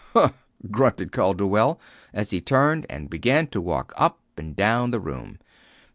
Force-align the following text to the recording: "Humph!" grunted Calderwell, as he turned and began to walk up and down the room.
"Humph!" 0.13 0.43
grunted 0.71 1.11
Calderwell, 1.11 1.79
as 2.11 2.31
he 2.31 2.41
turned 2.41 2.87
and 2.89 3.07
began 3.07 3.45
to 3.49 3.61
walk 3.61 3.93
up 3.95 4.17
and 4.35 4.55
down 4.55 4.89
the 4.89 4.99
room. 4.99 5.37